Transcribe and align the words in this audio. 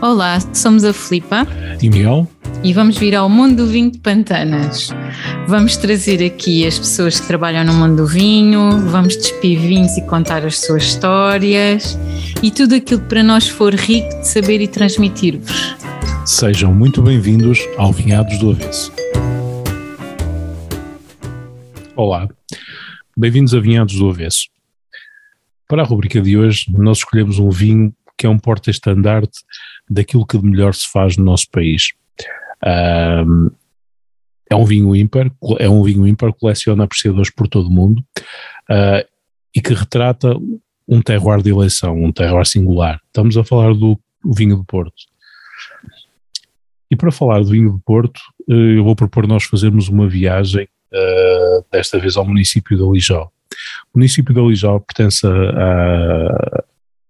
Olá, 0.00 0.38
somos 0.54 0.84
a 0.84 0.92
Filipa 0.92 1.44
e 1.82 1.90
Miguel 1.90 2.28
e 2.62 2.72
vamos 2.72 2.96
vir 2.96 3.16
ao 3.16 3.28
mundo 3.28 3.64
do 3.64 3.66
vinho 3.66 3.90
de 3.90 3.98
Pantanas. 3.98 4.90
Vamos 5.48 5.76
trazer 5.76 6.24
aqui 6.24 6.64
as 6.64 6.78
pessoas 6.78 7.18
que 7.18 7.26
trabalham 7.26 7.64
no 7.64 7.74
mundo 7.74 7.96
do 7.96 8.06
vinho, 8.06 8.78
vamos 8.90 9.16
despir 9.16 9.58
vinhos 9.58 9.96
e 9.96 10.02
contar 10.02 10.46
as 10.46 10.60
suas 10.60 10.84
histórias 10.84 11.98
e 12.40 12.48
tudo 12.48 12.76
aquilo 12.76 13.00
que 13.00 13.08
para 13.08 13.24
nós 13.24 13.48
for 13.48 13.74
rico 13.74 14.08
de 14.20 14.28
saber 14.28 14.60
e 14.60 14.68
transmitir-vos. 14.68 15.74
Sejam 16.24 16.72
muito 16.72 17.02
bem-vindos 17.02 17.58
ao 17.76 17.92
Vinhados 17.92 18.38
do 18.38 18.52
Avesso. 18.52 18.92
Olá, 21.96 22.28
bem-vindos 23.16 23.52
a 23.52 23.58
Vinhados 23.58 23.96
do 23.96 24.08
Avesso. 24.08 24.46
Para 25.66 25.82
a 25.82 25.84
rubrica 25.84 26.20
de 26.20 26.38
hoje, 26.38 26.66
nós 26.68 26.98
escolhemos 26.98 27.40
um 27.40 27.50
vinho 27.50 27.92
que 28.16 28.26
é 28.26 28.28
um 28.28 28.38
porta-estandarte 28.38 29.40
daquilo 29.88 30.26
que 30.26 30.38
de 30.38 30.44
melhor 30.44 30.74
se 30.74 30.90
faz 30.90 31.16
no 31.16 31.24
nosso 31.24 31.50
país. 31.50 31.92
Um, 32.64 33.50
é 34.50 34.56
um 34.56 34.64
vinho 34.64 34.96
ímpar, 34.96 35.30
é 35.58 35.68
um 35.68 35.82
vinho 35.82 36.06
ímpar, 36.06 36.32
coleciona 36.32 36.84
apreciadores 36.84 37.30
por 37.30 37.48
todo 37.48 37.68
o 37.68 37.72
mundo 37.72 38.02
uh, 38.70 39.06
e 39.54 39.60
que 39.60 39.74
retrata 39.74 40.34
um 40.86 41.02
terroir 41.02 41.42
de 41.42 41.50
eleição, 41.50 42.02
um 42.02 42.10
terroir 42.10 42.46
singular. 42.46 43.00
Estamos 43.06 43.36
a 43.36 43.44
falar 43.44 43.74
do 43.74 43.98
vinho 44.24 44.56
do 44.56 44.64
Porto. 44.64 44.94
E 46.90 46.96
para 46.96 47.12
falar 47.12 47.40
do 47.40 47.50
vinho 47.50 47.72
do 47.72 47.78
Porto, 47.80 48.18
uh, 48.48 48.54
eu 48.54 48.84
vou 48.84 48.96
propor 48.96 49.26
nós 49.26 49.44
fazermos 49.44 49.88
uma 49.88 50.08
viagem, 50.08 50.66
uh, 50.92 51.64
desta 51.70 51.98
vez 51.98 52.16
ao 52.16 52.24
município 52.24 52.76
de 52.76 52.82
Alijó. 52.82 53.30
O 53.92 53.98
município 53.98 54.32
de 54.32 54.40
Alijó 54.40 54.78
pertence 54.78 55.26
a, 55.26 55.30
a, 55.30 56.64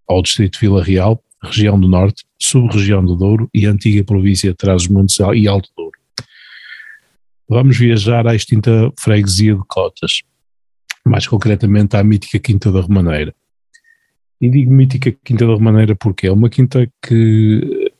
ao 0.08 0.22
distrito 0.22 0.54
de 0.54 0.60
Vila 0.60 0.82
Real, 0.82 1.22
região 1.42 1.78
do 1.78 1.88
Norte, 1.88 2.24
sub-região 2.40 3.04
do 3.04 3.14
Douro 3.14 3.48
e 3.54 3.66
antiga 3.66 4.04
província 4.04 4.50
de 4.50 4.56
Trás-os-Montes 4.56 5.18
e 5.34 5.46
Alto 5.46 5.70
Douro. 5.76 5.98
Vamos 7.48 7.78
viajar 7.78 8.26
à 8.26 8.34
extinta 8.34 8.92
freguesia 8.98 9.54
de 9.54 9.62
Cotas, 9.66 10.22
mais 11.04 11.26
concretamente 11.26 11.96
à 11.96 12.04
mítica 12.04 12.38
Quinta 12.38 12.70
da 12.70 12.80
Romaneira. 12.80 13.34
E 14.40 14.50
digo 14.50 14.70
mítica 14.70 15.10
Quinta 15.24 15.46
da 15.46 15.52
Romaneira 15.52 15.96
porque 15.96 16.26
é 16.26 16.32
uma 16.32 16.50
quinta 16.50 16.90
que 17.02 17.90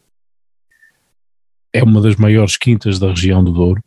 é 1.73 1.83
uma 1.83 2.01
das 2.01 2.17
maiores 2.17 2.57
quintas 2.57 2.99
da 2.99 3.09
região 3.09 3.43
do 3.43 3.53
Douro, 3.53 3.83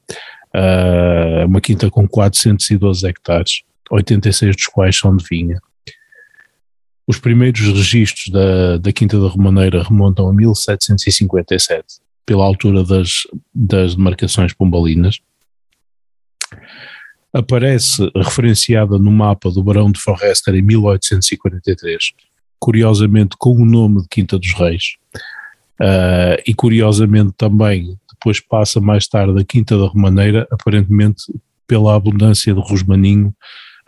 uh, 0.55 1.45
uma 1.45 1.61
quinta 1.61 1.89
com 1.89 2.08
412 2.08 3.08
hectares, 3.08 3.63
86 3.89 4.55
dos 4.55 4.65
quais 4.65 4.97
são 4.97 5.15
de 5.15 5.25
vinha. 5.30 5.59
Os 7.12 7.20
primeiros 7.20 7.59
registros 7.59 8.30
da, 8.30 8.78
da 8.78 8.94
Quinta 8.94 9.20
da 9.20 9.28
Romaneira 9.28 9.84
remontam 9.84 10.30
a 10.30 10.34
1757, 10.34 11.84
pela 12.26 12.45
altura 12.45 12.86
das, 12.86 13.28
das 13.54 13.95
demarcações 13.95 14.54
pombalinas. 14.54 15.20
Aparece 17.34 18.09
referenciada 18.16 18.98
no 18.98 19.12
mapa 19.12 19.52
do 19.52 19.62
Barão 19.62 19.92
de 19.92 20.00
Forrester 20.00 20.56
em 20.56 20.62
1843, 20.62 22.14
curiosamente 22.58 23.36
com 23.38 23.58
o 23.58 23.66
nome 23.66 24.04
de 24.04 24.08
Quinta 24.08 24.39
dos 24.39 24.54
Reis. 24.54 24.95
Uh, 25.82 26.39
e 26.48 26.54
curiosamente 26.54 27.34
também 27.36 28.00
depois 28.09 28.39
passa 28.39 28.80
mais 28.80 29.06
tarde 29.06 29.38
a 29.38 29.44
Quinta 29.44 29.78
da 29.78 29.88
Romaneira, 29.88 30.48
aparentemente 30.50 31.23
pela 31.67 31.94
abundância 31.94 32.54
de 32.54 32.62
rosmaninho 32.62 33.36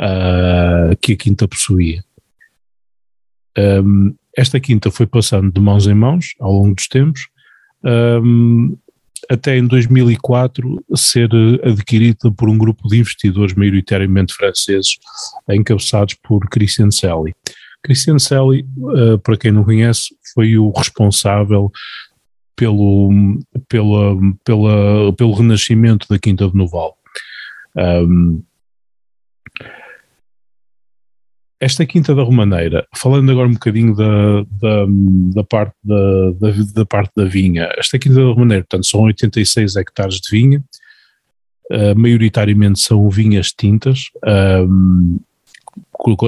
uh, 0.02 0.94
que 1.02 1.14
a 1.14 1.16
quinta 1.16 1.48
possuía. 1.48 2.04
Um, 3.58 4.16
esta 4.36 4.60
quinta 4.60 4.90
foi 4.90 5.06
passando 5.06 5.52
de 5.52 5.62
mãos 5.62 5.88
em 5.88 5.94
mãos 5.94 6.34
ao 6.40 6.52
longo 6.52 6.76
dos 6.76 6.88
tempos, 6.88 7.28
um, 7.84 8.76
até 9.30 9.58
em 9.58 9.66
2004 9.66 10.84
ser 10.96 11.30
adquirida 11.64 12.32
por 12.32 12.50
um 12.50 12.58
grupo 12.58 12.88
de 12.88 12.98
investidores 12.98 13.54
maioritariamente 13.56 14.34
franceses, 14.34 14.98
encabeçados 15.50 16.16
por 16.16 16.48
Christian 16.50 16.92
Selly. 16.92 17.34
Christian 17.84 18.18
Selly, 18.18 18.66
uh, 18.78 19.20
para 19.20 19.38
quem 19.38 19.52
não 19.52 19.64
conhece, 19.64 20.16
foi 20.34 20.58
o 20.58 20.72
responsável 20.72 21.72
pelo, 22.56 23.10
pela, 23.68 24.16
pela, 24.44 25.14
pelo 25.14 25.34
renascimento 25.34 26.08
da 26.10 26.18
Quinta 26.18 26.48
de 26.48 26.56
Noval. 26.56 26.98
Um, 27.76 28.44
esta 31.64 31.86
Quinta 31.86 32.14
da 32.14 32.24
Romaneira, 32.24 32.86
falando 32.94 33.32
agora 33.32 33.48
um 33.48 33.54
bocadinho 33.54 33.96
da, 33.96 34.44
da, 34.52 34.86
da 35.34 35.44
parte 35.46 35.74
da, 35.82 36.32
da, 36.32 36.52
da, 36.74 36.86
parte 36.86 37.12
da 37.16 37.24
vinha, 37.24 37.70
esta 37.78 37.98
Quinta 37.98 38.16
da 38.16 38.26
Romaneira, 38.26 38.64
portanto, 38.64 38.86
são 38.86 39.02
86 39.04 39.78
hectares 39.78 40.16
de 40.16 40.30
vinha, 40.30 40.62
uh, 41.72 41.98
maioritariamente 41.98 42.82
são 42.82 43.10
vinhas 43.10 43.54
tintas, 43.54 44.10
um, 44.68 45.20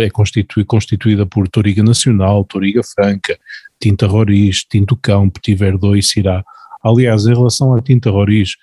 é 0.01 0.09
constitu, 0.09 0.66
constituída 0.66 1.25
por 1.25 1.50
Toriga 1.50 1.84
Nacional, 1.84 2.46
Toriga 2.46 2.81
Franca, 2.81 3.38
Tinta 3.78 4.07
Roriz, 4.07 4.63
Tinto 4.63 4.96
Cão, 4.96 5.29
Petit 5.29 5.56
Verdot 5.56 6.00
e 6.00 6.02
Cirá. 6.02 6.46
Aliás, 6.81 7.25
em 7.25 7.34
relação 7.34 7.73
à 7.73 7.81
Tinta 7.81 8.09
Roriz, 8.09 8.56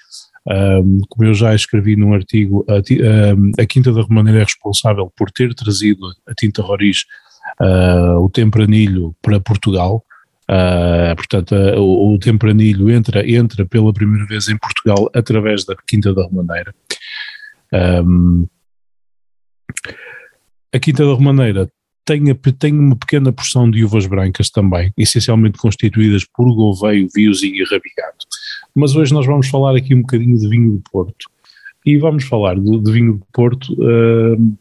um, 0.48 1.00
como 1.08 1.28
eu 1.28 1.34
já 1.34 1.54
escrevi 1.54 1.96
num 1.96 2.14
artigo, 2.14 2.64
a, 2.68 2.74
a, 2.74 3.62
a, 3.62 3.66
Quinta 3.66 3.92
da 3.92 4.02
Romaneira 4.02 4.40
é 4.40 4.44
responsável 4.44 5.12
por 5.16 5.30
ter 5.30 5.54
trazido 5.54 6.06
a 6.26 6.34
tinta 6.34 6.62
roriz, 6.62 7.04
uh, 7.60 8.18
o 8.18 8.28
tempranilho 8.28 9.14
para 9.22 9.40
Portugal. 9.40 10.04
Uh, 10.50 11.14
portanto, 11.14 11.54
uh, 11.54 11.78
o, 11.80 12.14
o, 12.14 12.18
tempranilho 12.18 12.90
entra, 12.90 13.28
entra 13.28 13.64
pela 13.64 13.92
primeira 13.92 14.26
vez 14.26 14.48
em 14.48 14.58
Portugal 14.58 15.08
através 15.14 15.64
da 15.64 15.76
Quinta 15.86 16.12
da 16.12 16.24
Romaneira. 16.24 16.74
Um, 17.72 18.46
a 20.74 20.78
Quinta 20.78 21.04
da 21.04 21.12
Romaneira 21.12 21.70
tem, 22.04 22.34
tem 22.34 22.72
uma 22.72 22.96
pequena 22.96 23.32
porção 23.32 23.70
de 23.70 23.84
uvas 23.84 24.06
brancas 24.06 24.50
também, 24.50 24.92
essencialmente 24.96 25.58
constituídas 25.58 26.24
por 26.24 26.52
Gouveio, 26.52 27.08
Viozinho 27.14 27.56
e 27.56 27.64
Rabigato. 27.64 28.26
Mas 28.74 28.96
hoje 28.96 29.12
nós 29.12 29.26
vamos 29.26 29.48
falar 29.48 29.76
aqui 29.76 29.94
um 29.94 30.00
bocadinho 30.00 30.38
de 30.38 30.48
vinho 30.48 30.76
de 30.76 30.82
Porto. 30.90 31.30
E 31.84 31.98
vamos 31.98 32.24
falar 32.24 32.58
de, 32.58 32.78
de 32.78 32.92
vinho 32.92 33.14
de 33.14 33.24
Porto 33.32 33.74
uh, 33.74 34.56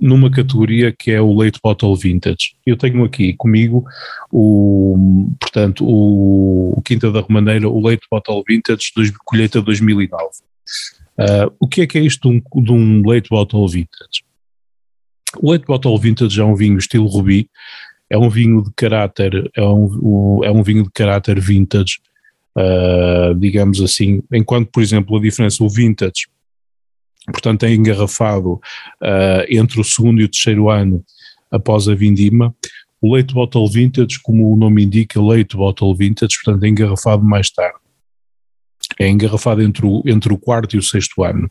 numa 0.00 0.30
categoria 0.30 0.92
que 0.92 1.10
é 1.10 1.20
o 1.20 1.32
Late 1.32 1.58
Bottle 1.62 1.96
Vintage. 1.96 2.54
Eu 2.64 2.76
tenho 2.76 3.02
aqui 3.04 3.34
comigo 3.34 3.84
o, 4.30 5.28
portanto, 5.40 5.84
o, 5.84 6.74
o 6.76 6.82
Quinta 6.82 7.10
da 7.10 7.20
Romaneira, 7.20 7.68
o 7.68 7.80
Late 7.80 8.06
Bottle 8.10 8.42
Vintage, 8.46 8.92
dois, 8.94 9.10
colheita 9.24 9.60
2009. 9.60 10.26
Uh, 11.18 11.52
o 11.58 11.66
que 11.66 11.80
é 11.80 11.86
que 11.86 11.98
é 11.98 12.02
isto 12.02 12.30
de 12.30 12.36
um, 12.36 12.62
de 12.62 12.72
um 12.72 13.02
Late 13.04 13.28
Bottle 13.28 13.66
Vintage? 13.66 14.22
O 15.40 15.50
Late 15.50 15.66
Bottle 15.66 15.98
Vintage 15.98 16.40
é 16.40 16.44
um 16.44 16.54
vinho 16.54 16.78
estilo 16.78 17.06
Ruby, 17.06 17.50
é 18.10 18.16
um 18.16 18.30
vinho 18.30 18.62
de 18.62 18.70
caráter, 18.74 19.50
é 19.54 19.62
um, 19.62 20.40
é 20.44 20.50
um 20.50 20.62
vinho 20.62 20.84
de 20.84 20.90
caráter 20.90 21.38
vintage, 21.40 21.98
uh, 22.58 23.34
digamos 23.34 23.80
assim, 23.80 24.22
enquanto, 24.32 24.70
por 24.70 24.82
exemplo, 24.82 25.16
a 25.16 25.20
diferença, 25.20 25.62
o 25.62 25.68
vintage, 25.68 26.26
portanto, 27.26 27.64
é 27.64 27.72
engarrafado 27.72 28.54
uh, 28.54 29.44
entre 29.48 29.80
o 29.80 29.84
segundo 29.84 30.20
e 30.20 30.24
o 30.24 30.28
terceiro 30.28 30.68
ano 30.68 31.04
após 31.50 31.88
a 31.88 31.94
vindima, 31.94 32.54
o 33.00 33.14
leite 33.14 33.32
bottle 33.32 33.70
vintage, 33.70 34.18
como 34.22 34.52
o 34.52 34.56
nome 34.56 34.82
indica, 34.82 35.22
leite 35.22 35.56
bottle 35.56 35.94
vintage, 35.94 36.36
portanto, 36.42 36.64
é 36.64 36.68
engarrafado 36.68 37.22
mais 37.22 37.50
tarde. 37.50 37.78
É 38.98 39.08
engarrafado 39.08 39.62
entre 39.62 39.86
o, 39.86 40.02
entre 40.04 40.32
o 40.32 40.38
quarto 40.38 40.74
e 40.74 40.78
o 40.78 40.82
sexto 40.82 41.22
ano. 41.22 41.48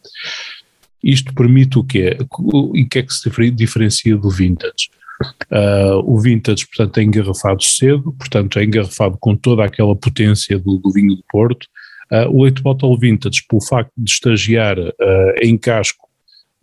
Isto 1.02 1.34
permite 1.34 1.78
o 1.78 1.84
quê? 1.84 2.18
E 2.74 2.84
o 2.84 2.90
que 2.90 3.00
é 3.00 3.04
que 3.04 3.14
se 3.14 3.30
diferencia 3.52 4.18
do 4.18 4.30
vintage? 4.30 4.90
Uh, 5.52 5.98
o 6.06 6.20
vintage, 6.20 6.68
portanto, 6.68 6.98
é 7.00 7.04
engarrafado 7.04 7.64
cedo, 7.64 8.14
portanto, 8.14 8.60
é 8.60 8.64
engarrafado 8.64 9.18
com 9.20 9.36
toda 9.36 9.66
aquela 9.66 9.96
potência 9.96 10.60
do, 10.60 10.78
do 10.78 10.92
vinho 10.92 11.16
do 11.16 11.24
Porto. 11.30 11.68
Uh, 12.12 12.30
o 12.30 12.44
leite 12.44 12.62
bottle 12.62 12.98
vintage, 12.98 13.44
pelo 13.50 13.62
facto 13.62 13.92
de 13.98 14.10
estagiar 14.10 14.78
uh, 14.78 14.94
em 15.42 15.58
casco 15.58 16.08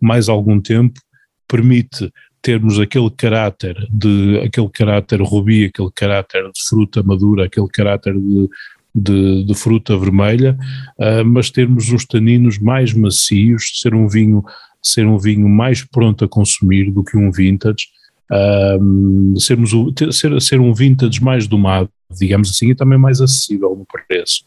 mais 0.01 0.29
algum 0.29 0.61
tempo, 0.61 1.01
permite 1.49 2.13
termos 2.41 2.79
aquele 2.79 3.11
caráter 3.11 3.75
de 3.91 4.39
aquele 4.45 4.69
caráter 4.69 5.21
rubi, 5.21 5.65
aquele 5.65 5.91
caráter 5.95 6.45
de 6.45 6.63
fruta 6.69 7.03
madura, 7.03 7.47
aquele 7.47 7.69
caráter 7.69 8.15
de, 8.15 8.49
de, 8.95 9.45
de 9.45 9.55
fruta 9.55 9.97
vermelha, 9.97 10.57
uh, 10.99 11.25
mas 11.25 11.51
termos 11.51 11.91
uns 11.91 12.05
taninos 12.05 12.59
mais 12.59 12.93
macios, 12.93 13.81
ser 13.81 13.95
um 13.95 14.07
vinho 14.07 14.45
ser 14.85 15.07
um 15.07 15.19
vinho 15.19 15.49
mais 15.49 15.83
pronto 15.83 16.27
a 16.27 16.29
consumir 16.29 16.91
do 16.91 17.03
que 17.03 17.17
um 17.17 17.33
vintage, 17.33 17.87
um, 18.31 19.35
sermos 19.39 19.73
o, 19.73 19.93
ter, 19.93 20.13
ser, 20.13 20.41
ser 20.41 20.61
um 20.61 20.73
vintage 20.73 21.23
mais 21.23 21.47
domado, 21.47 21.91
digamos 22.11 22.51
assim, 22.51 22.71
e 22.71 22.75
também 22.75 22.99
mais 22.99 23.21
acessível 23.21 23.77
no 23.77 23.87
preço. 23.87 24.45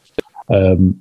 Um, 0.50 0.96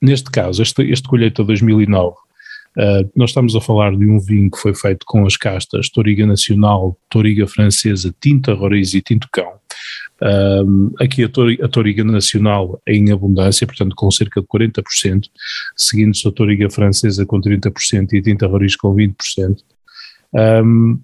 neste 0.00 0.30
caso, 0.30 0.62
este, 0.62 0.82
este 0.90 1.08
colheita 1.08 1.44
2009, 1.44 2.10
uh, 2.10 3.10
nós 3.14 3.30
estamos 3.30 3.54
a 3.54 3.60
falar 3.60 3.96
de 3.96 4.06
um 4.06 4.18
vinho 4.18 4.50
que 4.50 4.58
foi 4.58 4.74
feito 4.74 5.04
com 5.06 5.24
as 5.26 5.36
castas 5.36 5.88
Toriga 5.88 6.26
Nacional, 6.26 6.96
Toriga 7.08 7.46
Francesa, 7.46 8.14
Tinta 8.20 8.54
Roriz 8.54 8.94
e 8.94 9.00
Tinto 9.00 9.28
Cão. 9.32 9.52
Um, 10.24 10.92
aqui 11.00 11.24
a, 11.24 11.28
toriga, 11.28 11.66
a 11.66 11.68
Toriga 11.68 12.04
Nacional 12.04 12.80
em 12.86 13.10
abundância, 13.10 13.66
portanto 13.66 13.94
com 13.96 14.08
cerca 14.08 14.40
de 14.40 14.46
40%, 14.46 15.24
seguindo-se 15.76 16.28
a 16.28 16.30
Toriga 16.30 16.70
Francesa 16.70 17.26
com 17.26 17.40
30% 17.40 18.12
e 18.12 18.18
a 18.18 18.22
Tinta 18.22 18.46
Roriz 18.46 18.76
com 18.76 18.94
20%. 18.94 19.56
Um, 20.32 21.00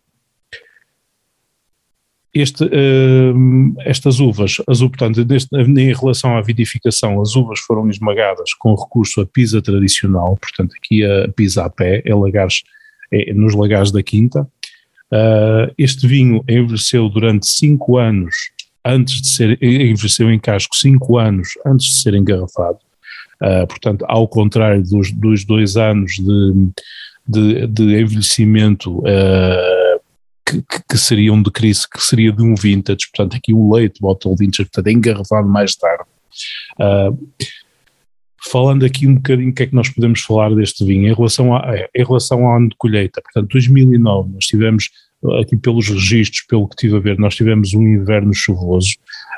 este, 2.40 2.64
uh, 2.64 3.74
estas 3.80 4.20
uvas, 4.20 4.56
as, 4.66 4.78
portanto, 4.78 5.24
deste, 5.24 5.54
em 5.56 5.92
relação 5.92 6.36
à 6.36 6.40
vinificação, 6.40 7.20
as 7.20 7.36
uvas 7.36 7.60
foram 7.60 7.88
esmagadas 7.88 8.54
com 8.54 8.74
recurso 8.74 9.20
a 9.20 9.26
pisa 9.26 9.62
tradicional, 9.62 10.36
portanto 10.36 10.74
aqui 10.76 11.04
a 11.04 11.28
pisa 11.28 11.64
a 11.64 11.70
pé, 11.70 12.02
é 12.04 12.14
lagares, 12.14 12.62
é 13.12 13.32
nos 13.32 13.54
lagares 13.54 13.90
da 13.90 14.02
Quinta. 14.02 14.42
Uh, 15.12 15.72
este 15.78 16.06
vinho 16.06 16.44
envelheceu 16.48 17.08
durante 17.08 17.46
5 17.46 17.96
anos 17.96 18.34
antes 18.84 19.22
de 19.22 19.28
ser, 19.28 19.62
envelheceu 19.62 20.30
em 20.30 20.38
casco 20.38 20.76
5 20.76 21.18
anos 21.18 21.48
antes 21.64 21.86
de 21.86 21.94
ser 21.94 22.14
engarrafado. 22.14 22.78
Uh, 23.40 23.66
portanto, 23.66 24.04
ao 24.08 24.26
contrário 24.26 24.82
dos, 24.82 25.12
dos 25.12 25.44
dois 25.44 25.76
anos 25.76 26.12
de, 26.12 26.68
de, 27.26 27.66
de 27.68 28.00
envelhecimento 28.00 28.98
uh, 28.98 29.87
que, 30.48 30.82
que, 30.88 30.98
seria 30.98 31.32
um 31.32 31.42
de 31.42 31.50
crise, 31.50 31.88
que 31.88 32.02
seria 32.02 32.32
de 32.32 32.42
um 32.42 32.54
vintage, 32.54 33.08
portanto 33.14 33.36
aqui 33.36 33.52
o 33.52 33.74
leite 33.74 34.00
bottle 34.00 34.36
vintage, 34.36 34.64
portanto 34.64 34.86
é 34.86 34.92
engarrafado 34.92 35.48
mais 35.48 35.74
tarde. 35.76 36.04
Uh, 36.78 37.18
falando 38.50 38.84
aqui 38.84 39.06
um 39.06 39.16
bocadinho 39.16 39.50
o 39.50 39.54
que 39.54 39.64
é 39.64 39.66
que 39.66 39.74
nós 39.74 39.88
podemos 39.88 40.20
falar 40.20 40.54
deste 40.54 40.84
vinho 40.84 41.08
em 41.08 41.14
relação, 41.14 41.54
a, 41.54 41.74
em 41.94 42.04
relação 42.04 42.46
ao 42.46 42.56
ano 42.56 42.68
de 42.68 42.76
colheita, 42.76 43.20
portanto 43.20 43.52
2009 43.52 44.32
nós 44.32 44.44
tivemos 44.46 44.88
aqui 45.40 45.56
pelos 45.56 45.88
registros, 45.88 46.44
pelo 46.46 46.68
que 46.68 46.76
tive 46.76 46.96
a 46.96 47.00
ver, 47.00 47.18
nós 47.18 47.34
tivemos 47.34 47.74
um 47.74 47.82
inverno 47.82 48.32
chuvoso, 48.32 48.94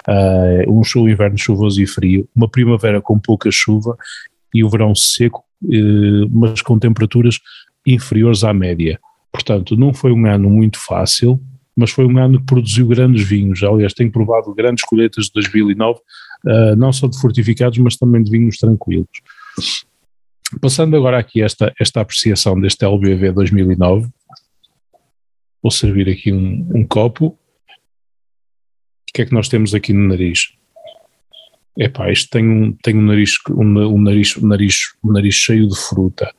uh, 0.09 0.71
um 0.71 1.09
inverno 1.09 1.39
chuvoso 1.39 1.81
e 1.83 1.87
frio, 1.87 2.29
uma 2.37 2.49
primavera 2.49 3.01
com 3.01 3.19
pouca 3.19 3.51
chuva 3.51 3.97
e 4.55 4.63
o 4.63 4.69
verão 4.69 4.95
seco, 4.95 5.43
uh, 5.65 6.29
mas 6.31 6.61
com 6.61 6.79
temperaturas 6.79 7.41
inferiores 7.87 8.45
à 8.45 8.53
média. 8.53 9.01
Portanto, 9.32 9.77
não 9.77 9.94
foi 9.94 10.12
um 10.12 10.27
ano 10.27 10.50
muito 10.50 10.79
fácil, 10.79 11.41
mas 11.77 11.91
foi 11.91 12.05
um 12.05 12.19
ano 12.19 12.41
que 12.41 12.47
produziu 12.47 12.87
grandes 12.87 13.27
vinhos. 13.27 13.62
Aliás, 13.62 13.94
tenho 13.94 14.11
provado 14.11 14.55
grandes 14.55 14.85
colheitas 14.85 15.27
de 15.27 15.32
2009, 15.35 15.99
uh, 15.99 16.50
eh, 16.50 16.77
não 16.77 16.93
só 16.93 17.06
de 17.06 17.19
fortificados, 17.19 17.79
mas 17.79 17.97
também 17.97 18.23
de 18.23 18.31
vinhos 18.31 18.59
tranquilos. 18.59 19.09
Passando 20.61 20.97
agora 20.97 21.19
aqui 21.19 21.43
esta, 21.43 21.73
esta 21.81 22.00
apreciação 22.00 22.61
deste 22.61 22.85
LBV 22.85 23.32
2009, 23.32 24.09
vou 25.62 25.71
servir 25.71 26.09
aqui 26.09 26.32
um, 26.32 26.69
um 26.75 26.85
copo. 26.87 27.27
O 27.27 27.37
que 29.15 29.23
é 29.23 29.27
que 29.27 29.32
nós 29.32 29.49
temos 29.49 29.75
aqui 29.75 29.93
no 29.93 30.09
nariz? 30.09 30.53
Epá, 31.79 32.11
isto 32.11 32.29
tem 32.31 32.47
um, 32.47 32.73
tem 32.82 32.97
um 32.97 33.03
nariz, 33.03 33.35
um, 33.49 33.79
um 33.94 34.03
nariz, 34.03 34.37
um 34.37 34.47
nariz, 34.47 34.93
um 35.05 35.12
nariz 35.12 35.35
cheio 35.35 35.69
de 35.69 35.79
fruta. 35.79 36.31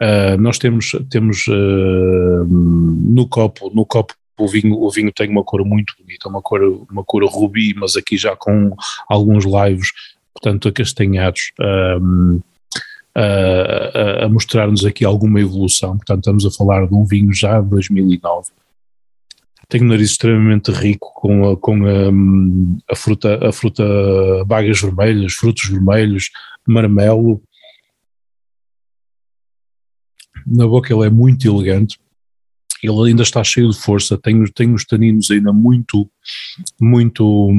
Uh, 0.00 0.40
nós 0.40 0.58
temos, 0.58 0.92
temos 1.10 1.46
uh, 1.48 2.44
no 2.48 3.26
copo, 3.28 3.70
no 3.74 3.84
copo 3.84 4.14
o 4.38 4.46
vinho, 4.46 4.80
o 4.80 4.90
vinho 4.90 5.12
tem 5.12 5.28
uma 5.28 5.42
cor 5.42 5.64
muito 5.64 5.94
bonita, 5.98 6.28
uma 6.28 6.40
cor, 6.40 6.60
uma 6.88 7.02
cor 7.02 7.24
rubi, 7.24 7.74
mas 7.74 7.96
aqui 7.96 8.16
já 8.16 8.36
com 8.36 8.72
alguns 9.08 9.44
laivos, 9.44 9.92
portanto 10.32 10.68
acastanhados, 10.68 11.50
a, 13.14 14.24
a 14.24 14.28
mostrar-nos 14.28 14.84
aqui 14.84 15.04
alguma 15.04 15.40
evolução, 15.40 15.96
portanto 15.96 16.18
estamos 16.20 16.46
a 16.46 16.52
falar 16.52 16.86
de 16.86 16.94
um 16.94 17.04
vinho 17.04 17.32
já 17.32 17.60
de 17.60 17.68
2009. 17.68 18.50
Tem 19.68 19.82
um 19.82 19.86
nariz 19.86 20.12
extremamente 20.12 20.70
rico 20.70 21.12
com, 21.14 21.50
a, 21.50 21.56
com 21.56 21.80
a 22.88 22.96
fruta, 22.96 23.48
a 23.48 23.52
fruta 23.52 23.84
bagas 24.46 24.80
vermelhas, 24.80 25.34
frutos 25.34 25.68
vermelhos, 25.68 26.30
marmelo, 26.66 27.42
na 30.46 30.66
boca 30.66 30.92
ele 30.92 31.06
é 31.06 31.10
muito 31.10 31.46
elegante, 31.46 31.98
ele 32.82 33.08
ainda 33.08 33.22
está 33.22 33.42
cheio 33.42 33.70
de 33.70 33.78
força, 33.78 34.16
tem, 34.16 34.44
tem 34.46 34.72
os 34.72 34.84
taninos 34.84 35.30
ainda 35.30 35.52
muito, 35.52 36.08
muito, 36.80 37.50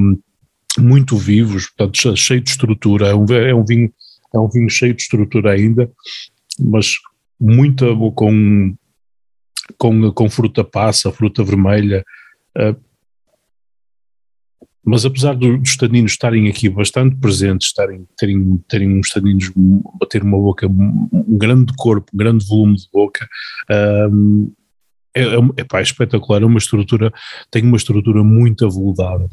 muito 0.77 1.17
vivos, 1.17 1.67
portanto 1.67 2.17
cheio 2.17 2.41
de 2.41 2.49
estrutura, 2.49 3.09
é 3.09 3.15
um, 3.15 3.25
é 3.33 3.53
um 3.53 3.65
vinho 3.65 3.91
é 4.33 4.39
um 4.39 4.47
vinho 4.47 4.69
cheio 4.69 4.93
de 4.93 5.01
estrutura 5.01 5.51
ainda, 5.51 5.91
mas 6.59 6.97
muita 7.39 7.87
com, 8.15 8.75
com, 9.77 10.11
com 10.11 10.29
fruta 10.29 10.63
passa, 10.63 11.11
fruta 11.11 11.43
vermelha, 11.43 12.05
uh, 12.57 12.79
mas 14.83 15.05
apesar 15.05 15.35
dos 15.35 15.75
taninos 15.75 16.11
estarem 16.11 16.47
aqui 16.47 16.69
bastante 16.69 17.15
presentes, 17.17 17.67
estarem, 17.67 18.07
terem, 18.17 18.57
terem 18.67 18.99
uns 18.99 19.09
taninos, 19.09 19.51
ter 20.09 20.23
uma 20.23 20.37
boca, 20.37 20.67
um 20.67 21.37
grande 21.37 21.73
corpo, 21.75 22.09
um 22.13 22.17
grande 22.17 22.45
volume 22.45 22.75
de 22.75 22.87
boca, 22.91 23.27
um, 24.11 24.51
é, 25.13 25.21
é, 25.21 25.35
é, 25.35 25.77
é 25.77 25.81
espetacular, 25.81 26.41
é 26.41 26.45
uma 26.45 26.57
estrutura, 26.57 27.13
tem 27.51 27.63
uma 27.63 27.77
estrutura 27.77 28.23
muito 28.23 28.65
aveludada. 28.65 29.29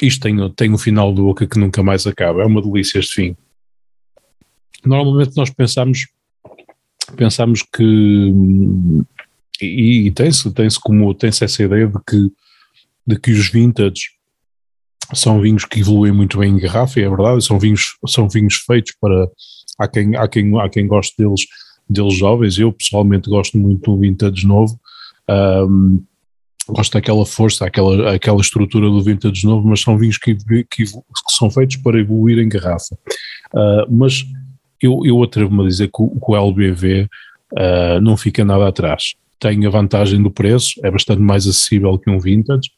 Isto 0.00 0.22
tem, 0.22 0.52
tem 0.54 0.78
final 0.78 1.14
de 1.14 1.20
boca 1.20 1.46
que 1.46 1.58
nunca 1.58 1.82
mais 1.82 2.06
acaba, 2.06 2.42
é 2.42 2.46
uma 2.46 2.62
delícia 2.62 2.98
este 2.98 3.14
fim. 3.14 3.36
Normalmente 4.84 5.36
nós 5.36 5.50
pensamos, 5.50 6.08
pensamos 7.16 7.62
que, 7.62 8.32
e, 9.60 10.06
e 10.06 10.10
tem-se 10.10 10.52
tem 10.52 10.68
como, 10.82 11.14
tem-se 11.14 11.44
essa 11.44 11.62
ideia 11.62 11.86
de 11.86 11.98
que 12.06 12.32
de 13.06 13.18
que 13.18 13.32
os 13.32 13.48
vintage 13.48 14.14
são 15.12 15.40
vinhos 15.40 15.64
que 15.64 15.80
evoluem 15.80 16.12
muito 16.12 16.38
bem 16.38 16.52
em 16.52 16.58
garrafa, 16.58 17.00
é 17.00 17.08
verdade, 17.08 17.44
são 17.44 17.58
vinhos, 17.58 17.96
são 18.06 18.28
vinhos 18.28 18.54
feitos 18.54 18.94
para, 19.00 19.28
há 19.78 19.88
quem, 19.88 20.16
há 20.16 20.26
quem, 20.26 20.60
há 20.60 20.68
quem 20.68 20.86
goste 20.86 21.14
deles, 21.18 21.42
deles 21.88 22.14
jovens, 22.14 22.58
eu 22.58 22.72
pessoalmente 22.72 23.28
gosto 23.28 23.58
muito 23.58 23.92
do 23.92 24.00
vintage 24.00 24.46
novo, 24.46 24.78
um, 25.68 26.02
gosto 26.68 26.92
daquela 26.92 27.26
força, 27.26 27.66
aquela, 27.66 28.14
aquela 28.14 28.40
estrutura 28.40 28.88
do 28.88 29.02
vintage 29.02 29.46
novo, 29.46 29.68
mas 29.68 29.80
são 29.80 29.98
vinhos 29.98 30.16
que, 30.16 30.34
que, 30.34 30.64
que 30.64 30.86
são 31.30 31.50
feitos 31.50 31.76
para 31.76 32.00
evoluir 32.00 32.38
em 32.38 32.48
garrafa. 32.48 32.96
Uh, 33.52 33.86
mas 33.90 34.24
eu, 34.80 35.00
eu 35.04 35.22
atrevo-me 35.22 35.62
a 35.62 35.68
dizer 35.68 35.88
que 35.88 36.02
o, 36.02 36.08
que 36.08 36.32
o 36.32 36.36
LBV 36.36 37.02
uh, 37.02 37.08
ah, 37.56 38.00
não 38.00 38.16
fica 38.16 38.44
nada 38.44 38.68
atrás. 38.68 39.14
Tem 39.38 39.64
a 39.66 39.70
vantagem 39.70 40.22
do 40.22 40.30
preço, 40.30 40.80
é 40.82 40.90
bastante 40.90 41.20
mais 41.20 41.46
acessível 41.46 41.98
que 41.98 42.10
um 42.10 42.18
vintage, 42.18 42.70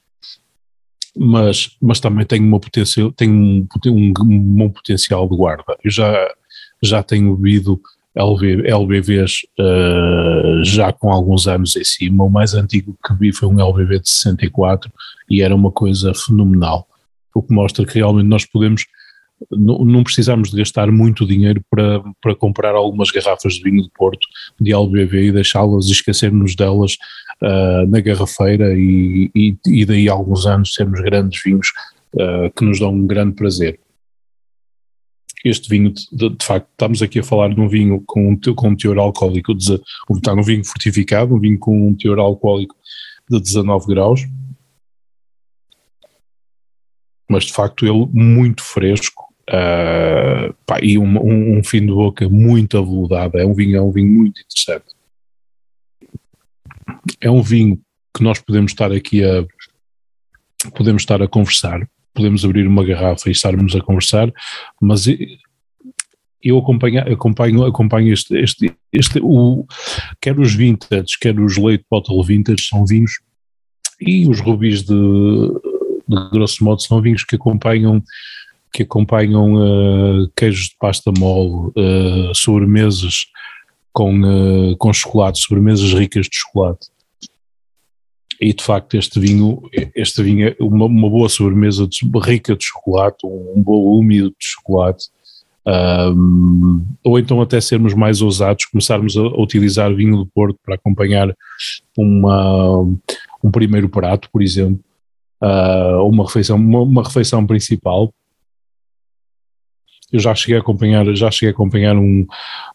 mas, 1.17 1.77
mas 1.81 2.01
também 2.01 2.27
tem, 2.27 2.41
uma 2.41 2.61
potencial, 2.61 3.11
tem 3.11 3.31
um, 3.31 3.67
um, 3.87 4.13
bom 4.13 4.69
potencial 4.69 5.29
de 5.29 5.37
guarda. 5.37 5.77
Eu 5.83 5.91
já, 5.91 6.35
já 6.83 7.03
tenho 7.03 7.37
bebido 7.37 7.81
LB, 8.15 8.69
LBVs 8.69 9.47
uh, 9.59 10.65
já 10.65 10.93
com 10.93 11.11
alguns 11.11 11.47
anos 11.47 11.77
em 11.77 11.85
cima. 11.85 12.25
O 12.25 12.31
mais 12.31 12.55
antigo 12.55 12.97
que 13.05 13.15
vi 13.15 13.33
foi 13.33 13.49
um 13.49 13.61
LBV 13.61 14.01
de 14.01 14.09
64 14.09 14.91
e 15.31 15.43
era 15.43 15.55
uma 15.55 15.71
coisa 15.71 16.13
fenomenal. 16.15 16.87
O 17.35 17.43
que 17.43 17.53
mostra 17.53 17.85
que 17.85 17.99
realmente 17.99 18.27
nós 18.27 18.47
podemos, 18.47 18.87
não, 19.51 20.03
precisamos 20.03 20.51
de 20.51 20.57
gastar 20.57 20.91
muito 20.91 21.27
dinheiro 21.27 21.63
para, 21.71 22.03
para 22.23 22.35
comprar 22.35 22.75
algumas 22.75 23.11
garrafas 23.11 23.55
de 23.55 23.63
vinho 23.63 23.83
de 23.83 23.91
Porto 23.91 24.27
de 24.61 24.73
LBV 24.73 25.27
e 25.27 25.33
deixá-las 25.33 25.87
e 25.87 25.93
esquecermos 25.93 26.57
delas 26.57 26.97
uh, 27.43 27.87
na 27.87 28.01
garrafeira 28.01 28.75
e, 28.75 29.31
e, 29.35 29.57
e, 29.67 29.85
daí 29.85 30.09
a 30.09 30.13
alguns 30.13 30.47
anos 30.47 30.73
sermos 30.73 31.01
grandes 31.01 31.43
vinhos 31.43 31.69
uh, 32.15 32.51
que 32.57 32.65
nos 32.65 32.81
dão 32.81 32.93
um 32.93 33.07
grande 33.07 33.35
prazer. 33.35 33.79
Este 35.45 35.69
vinho, 35.69 35.93
de, 35.93 36.31
de, 36.31 36.45
facto, 36.45 36.69
estamos 36.71 37.03
aqui 37.03 37.21
a 37.21 37.25
falar 37.25 37.55
de 37.55 37.61
um 37.61 37.69
vinho 37.69 38.03
com 38.07 38.31
um, 38.31 38.55
com 38.55 38.69
um 38.69 38.77
teor 38.77 38.99
alcoólico, 38.99 39.55
de, 39.55 39.81
está 40.11 40.35
num 40.35 40.43
vinho 40.43 40.65
fortificado, 40.65 41.35
um 41.35 41.39
vinho 41.39 41.59
com 41.59 41.89
um 41.89 41.95
teor 41.95 42.19
alcoólico 42.19 42.75
de 43.31 43.39
19 43.41 43.87
graus, 43.87 44.27
mas 47.29 47.45
de 47.45 47.53
facto 47.53 47.85
ele 47.85 48.09
muito 48.13 48.63
fresco 48.63 49.26
uh, 49.51 50.55
pá, 50.65 50.79
e 50.83 50.99
um, 50.99 51.19
um, 51.19 51.59
um, 51.59 51.65
fim 51.65 51.81
de 51.81 51.93
boca 51.93 52.29
muito 52.29 52.79
aveludado, 52.79 53.39
é 53.39 53.47
um 53.47 53.55
vinho, 53.55 53.77
é 53.77 53.83
um 53.83 53.91
vinho 53.91 54.13
muito 54.13 54.41
interessante. 54.41 54.85
É 57.21 57.31
um 57.31 57.43
vinho 57.43 57.81
que 58.15 58.23
nós 58.23 58.39
podemos 58.41 58.73
estar 58.73 58.93
aqui 58.93 59.25
a 59.25 59.47
podemos 60.75 61.03
estar 61.03 61.23
a 61.23 61.29
conversar, 61.29 61.87
podemos 62.15 62.45
abrir 62.45 62.67
uma 62.67 62.85
garrafa 62.85 63.29
e 63.29 63.33
estarmos 63.33 63.77
a 63.77 63.81
conversar, 63.81 64.33
mas 64.81 65.07
eu 66.43 66.59
acompanho, 66.59 67.01
acompanho, 67.13 67.65
acompanho 67.65 68.13
este, 68.13 68.37
este, 68.37 68.73
este 68.93 69.21
o, 69.23 69.67
quer 70.21 70.39
os 70.39 70.55
vintage, 70.55 71.19
quer 71.21 71.39
os 71.39 71.57
leite 71.57 71.85
bottle 71.91 72.23
vintage 72.25 72.65
são 72.65 72.87
vinhos 72.87 73.13
e 74.01 74.29
os 74.29 74.41
rubis 74.41 74.83
de, 74.83 74.95
de 76.09 76.31
grosso 76.31 76.65
modo 76.65 76.83
são 76.83 77.01
vinhos 77.01 77.25
que 77.25 77.37
acompanham 77.37 78.03
que 78.77 78.83
acompanham 78.83 79.55
uh, 79.55 80.31
queijos 80.37 80.67
de 80.67 80.77
pasta 80.79 81.11
mole, 81.19 81.71
uh, 81.71 82.35
sobremesas 82.35 83.25
com, 83.91 84.21
uh, 84.21 84.77
com 84.77 84.93
chocolate, 84.93 85.39
sobremesas 85.39 85.95
ricas 85.95 86.27
de 86.27 86.37
chocolate. 86.37 86.89
e 88.39 88.53
de 88.53 88.63
facto 88.63 88.95
este 88.99 89.19
vinho, 89.19 89.63
este 89.95 90.23
vinho 90.23 90.49
é 90.49 90.57
uma, 90.61 90.85
uma 90.85 91.09
boa 91.09 91.27
sobremesa 91.27 91.89
de, 91.89 92.07
rica 92.23 92.55
de 92.55 92.67
chocolate, 92.67 93.27
um, 93.27 93.55
um 93.57 93.63
bolo 93.63 93.99
úmido 93.99 94.29
de 94.29 94.47
chocolate, 94.47 95.07
um, 96.15 96.87
ou 97.03 97.19
então 97.19 97.41
até 97.41 97.59
sermos 97.63 97.95
mais 97.95 98.21
ousados, 98.21 98.67
começarmos 98.67 99.17
a, 99.17 99.23
utilizar 99.41 99.95
vinho 99.95 100.19
do 100.19 100.27
Porto 100.27 100.59
para 100.63 100.75
acompanhar 100.75 101.35
uma, 101.97 102.83
um 103.43 103.51
primeiro 103.51 103.89
prato, 103.89 104.29
por 104.31 104.43
exemplo, 104.43 104.85
uh, 105.43 106.07
uma 106.07 106.27
refeição, 106.27 106.57
uma, 106.57 106.83
uma 106.83 107.03
refeição 107.03 107.47
principal, 107.47 108.13
eu 110.13 110.21
já 110.21 110.35
cheguei 110.35 110.57
a 110.57 110.61
acompanhar, 110.61 111.05
já 111.17 111.31
cheguei 111.31 111.49
a 111.49 111.53
acompanhar 111.53 111.97
um, 111.97 112.27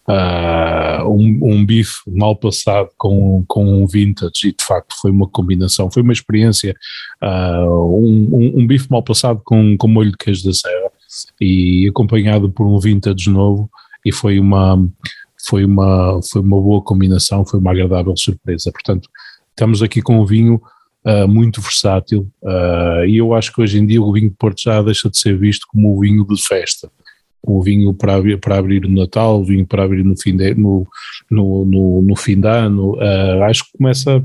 uh, 0.08 1.08
um, 1.08 1.40
um, 1.42 1.66
bife 1.66 2.02
mal 2.08 2.36
passado 2.36 2.90
com, 2.98 3.44
com 3.48 3.84
um 3.84 3.88
vintage 3.88 4.50
e 4.50 4.52
de 4.52 4.64
facto 4.64 4.94
foi 5.02 5.12
uma 5.12 5.28
combinação, 5.28 5.90
foi 5.90 6.04
uma 6.04 6.12
experiência, 6.12 6.76
uh, 7.24 7.98
um, 7.98 8.30
um, 8.34 8.60
um, 8.60 8.68
bife 8.68 8.90
mal 8.90 9.02
passado 9.02 9.42
com, 9.46 9.78
com 9.78 9.88
molho 9.88 10.12
de 10.12 10.18
queijo 10.18 10.44
da 10.44 10.54
serra 10.54 10.92
e 11.40 11.88
acompanhado 11.90 12.50
por 12.52 12.68
um 12.68 12.78
vintage 12.80 13.30
novo 13.30 13.70
e 14.06 14.12
foi 14.12 14.38
uma, 14.38 14.78
foi 15.48 15.64
uma, 15.64 16.20
foi 16.30 16.42
uma 16.42 16.60
boa 16.60 16.82
combinação, 16.82 17.46
foi 17.46 17.60
uma 17.60 17.72
agradável 17.72 18.16
surpresa, 18.18 18.72
portanto 18.72 19.08
estamos 19.50 19.82
aqui 19.82 20.02
com 20.02 20.20
um 20.20 20.26
vinho 20.26 20.62
Uh, 21.04 21.28
muito 21.28 21.60
versátil 21.60 22.32
uh, 22.44 23.04
e 23.08 23.18
eu 23.18 23.34
acho 23.34 23.52
que 23.52 23.60
hoje 23.60 23.80
em 23.80 23.88
dia 23.88 24.00
o 24.00 24.14
vinho 24.14 24.30
de 24.30 24.36
Porto 24.36 24.62
já 24.62 24.84
deixa 24.84 25.10
de 25.10 25.18
ser 25.18 25.36
visto 25.36 25.66
como 25.68 25.98
o 25.98 26.00
vinho 26.00 26.24
de 26.24 26.40
festa 26.40 26.92
o 27.44 27.62
vinho 27.62 27.94
para 27.94 28.16
abrir, 28.16 28.40
para 28.40 28.58
abrir 28.58 28.82
no 28.82 29.02
Natal, 29.02 29.42
o 29.42 29.44
vinho 29.44 29.66
para 29.66 29.84
abrir 29.84 30.04
no 30.04 30.16
fim 30.16 30.36
de, 30.36 30.54
no, 30.54 30.88
no, 31.30 31.66
no, 31.66 32.02
no 32.02 32.16
fim 32.16 32.40
de 32.40 32.48
ano, 32.48 32.96
uh, 32.96 33.44
acho 33.44 33.66
que 33.66 33.78
começa, 33.78 34.24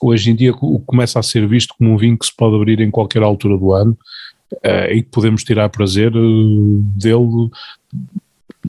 hoje 0.00 0.30
em 0.30 0.34
dia 0.34 0.52
começa 0.52 1.20
a 1.20 1.22
ser 1.22 1.46
visto 1.46 1.74
como 1.78 1.92
um 1.92 1.96
vinho 1.96 2.18
que 2.18 2.26
se 2.26 2.34
pode 2.36 2.56
abrir 2.56 2.80
em 2.80 2.90
qualquer 2.90 3.22
altura 3.22 3.56
do 3.56 3.72
ano 3.72 3.96
uh, 4.52 4.90
e 4.90 5.02
que 5.02 5.10
podemos 5.10 5.44
tirar 5.44 5.68
prazer 5.68 6.12
uh, 6.16 6.78
dele, 6.96 7.50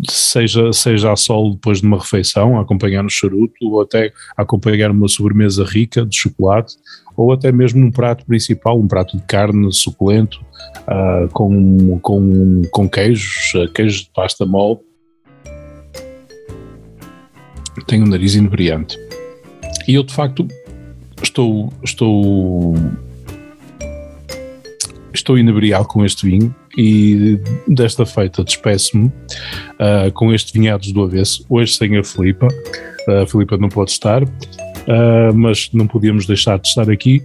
seja, 0.08 0.72
seja 0.72 1.12
a 1.12 1.16
sol 1.16 1.54
depois 1.54 1.82
de 1.82 1.88
uma 1.88 1.98
refeição, 1.98 2.60
acompanhar 2.60 3.04
no 3.04 3.10
charuto, 3.10 3.56
ou 3.62 3.82
até 3.82 4.14
acompanhar 4.38 4.92
uma 4.92 5.08
sobremesa 5.08 5.64
rica 5.64 6.06
de 6.06 6.16
chocolate, 6.16 6.76
ou 7.16 7.32
até 7.32 7.52
mesmo 7.52 7.86
um 7.86 7.92
prato 7.92 8.26
principal, 8.26 8.80
um 8.80 8.88
prato 8.88 9.18
de 9.18 9.24
carne 9.24 9.72
suculento, 9.74 10.44
uh, 10.82 11.28
com, 11.32 12.00
com, 12.00 12.62
com 12.72 12.90
queijos, 12.90 13.54
uh, 13.56 13.72
queijo 13.72 14.04
de 14.04 14.10
pasta 14.14 14.46
mole. 14.46 14.80
Tenho 17.88 18.06
um 18.06 18.10
nariz 18.10 18.36
inebriante. 18.36 18.98
E 19.88 19.96
eu 19.96 20.04
de 20.04 20.14
facto 20.14 20.48
estou, 21.22 21.72
estou, 21.84 22.74
estou 25.14 25.38
inebriado 25.38 25.86
com 25.86 26.06
este 26.06 26.28
vinho 26.28 26.54
e 26.78 27.40
desta 27.68 28.06
feita 28.06 28.44
despeço-me 28.44 29.08
uh, 29.08 30.12
com 30.14 30.34
este 30.34 30.54
Vinhados 30.54 30.92
do 30.92 31.04
Avesso, 31.04 31.46
hoje 31.50 31.74
sem 31.74 31.98
a 31.98 32.04
Filipa. 32.04 32.48
A 33.08 33.28
Filipa 33.28 33.58
não 33.58 33.68
pode 33.68 33.92
estar, 33.92 34.24
uh, 34.88 35.34
mas 35.36 35.70
não 35.74 35.88
podíamos 35.88 36.26
deixar 36.26 36.60
de 36.60 36.68
estar 36.68 36.90
aqui 36.90 37.22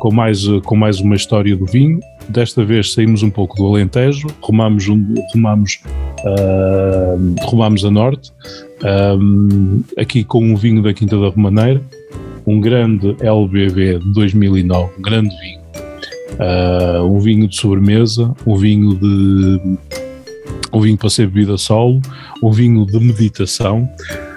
com 0.00 0.12
mais, 0.12 0.46
com 0.64 0.76
mais 0.76 1.00
uma 1.00 1.14
história 1.14 1.56
do 1.56 1.66
vinho. 1.66 2.00
Desta 2.28 2.64
vez 2.64 2.92
saímos 2.92 3.22
um 3.22 3.30
pouco 3.30 3.56
do 3.56 3.66
Alentejo, 3.66 4.26
rumamos, 4.40 4.86
rumamos, 5.32 5.80
uh, 6.24 7.46
rumamos 7.46 7.84
a 7.84 7.90
norte, 7.90 8.32
um, 9.20 9.82
aqui 9.96 10.24
com 10.24 10.44
um 10.44 10.56
vinho 10.56 10.82
da 10.82 10.92
Quinta 10.92 11.18
da 11.18 11.28
Romaneira, 11.28 11.80
um 12.46 12.60
grande 12.60 13.16
LBV 13.20 14.00
de 14.00 14.12
2009, 14.12 14.92
um 14.98 15.02
grande 15.02 15.36
vinho. 15.40 15.66
Uh, 16.36 17.02
um 17.04 17.18
vinho 17.18 17.48
de 17.48 17.56
sobremesa, 17.56 18.34
um 18.46 18.56
vinho 18.56 18.94
de 18.94 19.78
um 20.72 20.80
vinho 20.80 20.98
para 20.98 21.08
ser 21.08 21.28
bebida 21.28 21.56
solo, 21.56 22.00
um 22.42 22.50
vinho 22.50 22.84
de 22.84 22.98
meditação, 22.98 23.88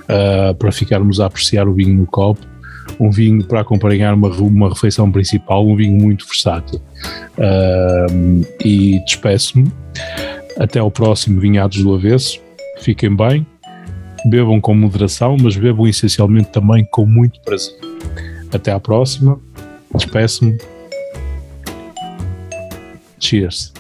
uh, 0.04 0.54
para 0.56 0.72
ficarmos 0.72 1.20
a 1.20 1.26
apreciar 1.26 1.68
o 1.68 1.74
vinho 1.74 1.94
no 1.94 2.06
copo, 2.06 2.40
um 3.00 3.10
vinho 3.10 3.44
para 3.44 3.62
acompanhar 3.62 4.14
uma, 4.14 4.30
uma 4.30 4.70
refeição 4.70 5.12
principal, 5.12 5.68
um 5.68 5.76
vinho 5.76 5.98
muito 5.98 6.26
versátil. 6.26 6.82
Uh, 7.38 8.46
e 8.64 9.00
despeço-me. 9.06 9.72
Até 10.58 10.80
ao 10.80 10.92
próximo 10.92 11.40
Vinhados 11.40 11.82
do 11.82 11.94
Avesso. 11.94 12.40
Fiquem 12.80 13.16
bem, 13.16 13.46
bebam 14.26 14.60
com 14.62 14.74
moderação, 14.74 15.36
mas 15.42 15.56
bebam 15.56 15.88
essencialmente 15.88 16.50
também 16.50 16.86
com 16.92 17.06
muito 17.06 17.42
prazer. 17.42 17.76
Até 18.52 18.72
à 18.72 18.80
próxima. 18.80 19.40
Despeço-me. 19.94 20.58
Cheers. 23.20 23.74